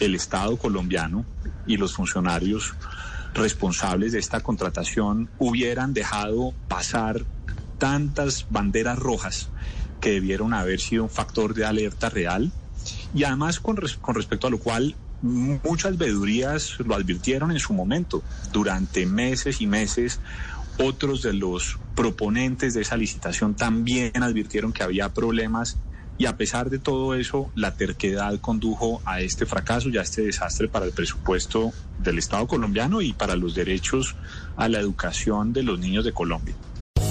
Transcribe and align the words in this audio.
el 0.00 0.14
Estado 0.14 0.56
colombiano 0.56 1.24
y 1.66 1.76
los 1.76 1.94
funcionarios 1.94 2.74
responsables 3.34 4.12
de 4.12 4.18
esta 4.18 4.40
contratación 4.40 5.30
hubieran 5.38 5.94
dejado 5.94 6.52
pasar 6.68 7.24
tantas 7.78 8.46
banderas 8.50 8.98
rojas 8.98 9.48
que 10.00 10.10
debieron 10.12 10.52
haber 10.54 10.80
sido 10.80 11.04
un 11.04 11.10
factor 11.10 11.54
de 11.54 11.64
alerta 11.64 12.08
real. 12.10 12.50
Y 13.14 13.24
además 13.24 13.60
con, 13.60 13.76
res- 13.76 13.96
con 13.96 14.14
respecto 14.14 14.46
a 14.46 14.50
lo 14.50 14.58
cual 14.58 14.96
muchas 15.22 15.98
vedurías 15.98 16.76
lo 16.80 16.94
advirtieron 16.94 17.50
en 17.50 17.58
su 17.60 17.72
momento. 17.74 18.22
Durante 18.52 19.06
meses 19.06 19.60
y 19.60 19.66
meses 19.66 20.20
otros 20.78 21.22
de 21.22 21.34
los 21.34 21.78
proponentes 21.94 22.72
de 22.74 22.80
esa 22.80 22.96
licitación 22.96 23.54
también 23.54 24.22
advirtieron 24.22 24.72
que 24.72 24.82
había 24.82 25.12
problemas 25.12 25.76
y 26.20 26.26
a 26.26 26.36
pesar 26.36 26.68
de 26.68 26.78
todo 26.78 27.14
eso, 27.14 27.50
la 27.54 27.74
terquedad 27.74 28.38
condujo 28.40 29.00
a 29.06 29.22
este 29.22 29.46
fracaso 29.46 29.88
y 29.88 29.96
a 29.96 30.02
este 30.02 30.20
desastre 30.20 30.68
para 30.68 30.84
el 30.84 30.92
presupuesto 30.92 31.72
del 31.98 32.18
Estado 32.18 32.46
colombiano 32.46 33.00
y 33.00 33.14
para 33.14 33.36
los 33.36 33.54
derechos 33.54 34.16
a 34.54 34.68
la 34.68 34.80
educación 34.80 35.54
de 35.54 35.62
los 35.62 35.78
niños 35.78 36.04
de 36.04 36.12
Colombia. 36.12 36.54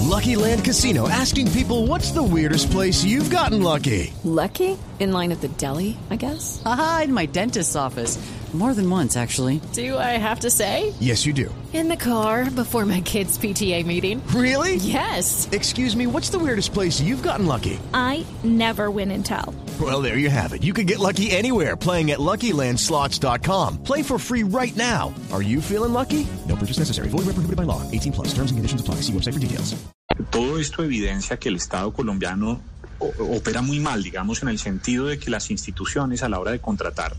Lucky 0.03 0.36
Land 0.36 0.64
Casino 0.64 1.09
asking 1.09 1.52
people 1.52 1.88
what's 1.88 2.11
the 2.11 2.22
weirdest 2.22 2.70
place 2.70 3.03
you've 3.03 3.31
gotten 3.31 3.64
lucky? 3.64 4.14
Lucky? 4.23 4.78
In 5.00 5.11
line 5.11 5.31
at 5.31 5.42
the 5.42 5.50
deli, 5.58 5.98
I 6.11 6.16
guess? 6.16 6.61
Aha, 6.64 7.02
in 7.05 7.14
my 7.14 7.26
dentist's 7.26 7.76
office. 7.76 8.20
More 8.53 8.73
than 8.73 8.89
once, 8.89 9.16
actually. 9.16 9.61
Do 9.73 9.95
I 9.95 10.17
have 10.17 10.39
to 10.39 10.50
say? 10.50 10.95
Yes, 11.00 11.23
you 11.23 11.33
do. 11.33 11.53
In 11.72 11.88
the 11.88 11.95
car 11.95 12.50
before 12.50 12.83
my 12.83 13.00
kids' 13.02 13.38
PTA 13.38 13.86
meeting. 13.86 14.25
Really? 14.33 14.78
Yes. 14.78 15.47
Excuse 15.52 15.95
me, 15.95 16.08
what's 16.08 16.31
the 16.31 16.39
weirdest 16.39 16.73
place 16.73 17.00
you've 17.00 17.22
gotten 17.22 17.45
lucky? 17.45 17.80
I 17.94 18.25
never 18.44 18.89
win 18.89 19.11
and 19.11 19.23
tell. 19.23 19.53
Well, 19.80 20.02
there 20.02 20.17
you 20.17 20.31
have 20.31 20.53
it. 20.53 20.64
You 20.64 20.73
can 20.73 20.88
get 20.88 20.97
lucky 20.97 21.30
anywhere 21.30 21.77
playing 21.77 22.09
at 22.09 22.17
LuckyLandSlots.com. 22.17 23.83
Play 23.83 24.02
for 24.02 24.17
free 24.17 24.44
right 24.44 24.75
now. 24.75 25.14
Are 25.31 25.44
you 25.44 25.61
feeling 25.61 25.94
lucky? 25.94 26.25
No 26.47 26.55
purchase 26.55 26.80
necessary. 26.80 27.09
Void 27.09 27.27
where 27.30 27.38
prohibited 27.38 27.55
by 27.55 27.70
law. 27.70 27.83
18 27.92 28.11
plus. 28.14 28.33
Terms 28.33 28.50
and 28.50 28.58
conditions 28.58 28.81
apply. 28.81 28.95
See 29.05 29.14
website 29.14 29.33
for 29.33 29.39
details. 29.39 29.75
Todo 30.31 30.58
esto 30.58 30.83
evidencia 30.83 31.38
que 31.38 31.50
el 31.50 31.55
Estado 31.55 31.94
colombiano 31.94 32.59
opera 33.20 33.61
muy 33.61 33.80
mal, 33.80 34.03
digamos, 34.03 34.42
en 34.42 34.50
el 34.50 34.59
sentido 34.59 35.05
de 35.05 35.20
que 35.20 35.30
las 35.30 35.52
instituciones 35.52 36.23
a 36.23 36.30
la 36.30 36.39
hora 36.39 36.52
de 36.52 36.59
contratar, 36.59 37.16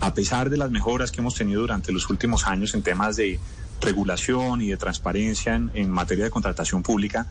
a 0.00 0.14
pesar 0.14 0.50
de 0.50 0.56
las 0.56 0.70
mejoras 0.70 1.10
que 1.10 1.20
hemos 1.20 1.34
tenido 1.34 1.60
durante 1.60 1.92
los 1.92 2.08
últimos 2.10 2.46
años 2.46 2.74
en 2.74 2.82
temas 2.82 3.16
de 3.16 3.38
regulación 3.80 4.62
y 4.62 4.68
de 4.68 4.76
transparencia 4.76 5.54
en, 5.54 5.90
materia 5.90 6.24
de 6.24 6.30
contratación 6.30 6.82
pública, 6.82 7.26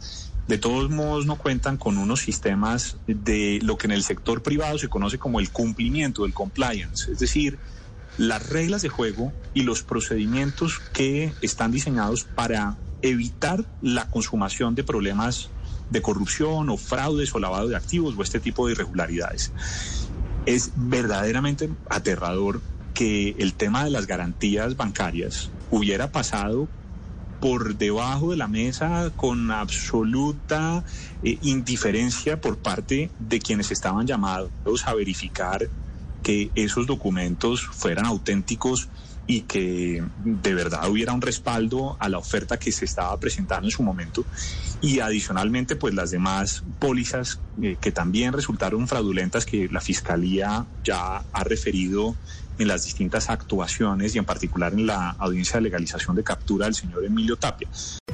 de 0.48 0.58
todos 0.58 0.90
modos 0.90 1.26
no 1.26 1.38
cuentan 1.38 1.78
con 1.78 1.98
unos 1.98 2.22
sistemas 2.22 2.98
de 3.08 3.60
lo 3.64 3.78
que 3.78 3.88
en 3.88 3.92
el 3.92 4.04
sector 4.04 4.44
privado 4.44 4.78
se 4.78 4.90
conoce 4.90 5.18
como 5.18 5.40
el 5.40 5.50
cumplimiento, 5.50 6.26
el 6.26 6.34
compliance, 6.34 7.12
es 7.12 7.20
decir, 7.20 7.58
las 8.18 8.50
reglas 8.50 8.82
de 8.82 8.90
juego 8.90 9.34
y 9.54 9.64
los 9.64 9.84
procedimientos 9.84 10.80
que 10.80 11.34
están 11.42 11.72
diseñados 11.72 12.26
para 12.26 12.78
evitar 13.02 13.66
la 13.82 14.10
consumación 14.10 14.76
de 14.76 14.84
problemas 14.84 15.50
de 15.90 16.02
corrupción 16.02 16.70
o 16.70 16.78
fraudes 16.78 17.34
o 17.36 17.40
lavado 17.40 17.68
de 17.68 17.76
activos 17.76 18.16
o 18.18 18.24
este 18.24 18.40
tipo 18.40 18.68
de 18.68 18.74
irregularidades. 18.74 19.52
Es 20.46 20.72
verdaderamente 20.76 21.70
aterrador 21.90 22.62
que 22.94 23.36
el 23.40 23.54
tema 23.54 23.84
de 23.84 23.90
las 23.90 24.08
garantías 24.08 24.76
bancarias 24.76 25.50
hubiera 25.70 26.12
pasado 26.12 26.68
por 27.40 27.76
debajo 27.76 28.32
de 28.32 28.38
la 28.38 28.48
mesa 28.48 29.12
con 29.18 29.52
absoluta 29.52 30.86
eh, 31.24 31.38
indiferencia 31.42 32.40
por 32.40 32.58
parte 32.58 33.10
de 33.20 33.40
quienes 33.40 33.72
estaban 33.72 34.08
llamados 34.08 34.52
a 34.86 34.94
verificar 34.94 35.70
que 36.24 36.50
esos 36.56 36.88
documentos 36.88 37.62
fueran 37.62 38.06
auténticos 38.06 38.90
y 39.26 39.42
que 39.42 40.04
de 40.26 40.54
verdad 40.54 40.90
hubiera 40.90 41.14
un 41.14 41.22
respaldo 41.22 41.96
a 42.00 42.10
la 42.10 42.18
oferta 42.18 42.58
que 42.60 42.72
se 42.72 42.86
estaba 42.86 43.18
presentando 43.20 43.68
en 43.68 43.72
su 43.72 43.84
momento 43.84 44.26
y 44.82 45.00
adicionalmente 45.00 45.76
pues 45.78 45.94
las 45.94 46.12
demás 46.12 46.64
pólizas 46.80 47.40
eh, 47.62 47.78
que 47.80 47.92
también 47.92 48.34
resultaron 48.34 48.88
fraudulentas 48.88 49.46
que 49.46 49.70
la 49.70 49.80
fiscalía 49.80 50.66
ya 50.84 51.24
ha 51.32 51.44
referido 51.46 52.16
en 52.60 52.68
las 52.68 52.84
distintas 52.84 53.30
actuaciones 53.30 54.14
y 54.16 54.18
en 54.18 54.26
particular 54.26 54.74
en 54.74 54.86
la 54.86 55.12
audiencia 55.12 55.56
de 55.56 55.62
legalización 55.62 56.16
de 56.16 56.24
captura 56.24 56.66
del 56.66 56.76
señor 56.76 57.06
Emilio 57.06 57.36
Tapia. 57.38 57.68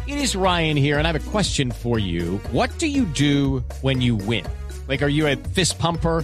It 0.08 0.18
is 0.18 0.36
Ryan 0.36 0.78
here, 0.78 0.98
and 0.98 1.06
I 1.06 1.12
have 1.12 1.20
a 1.20 1.32
question 1.32 1.72
for 1.72 2.00
you. 2.00 2.40
What 2.52 2.70
do 2.80 2.88
you 2.88 3.06
do 3.06 3.64
when 3.82 4.02
you 4.02 4.16
win? 4.16 4.46
Like, 4.88 5.04
are 5.04 5.12
you 5.12 5.28
a 5.28 5.36
fist 5.36 5.78
pumper? 5.78 6.24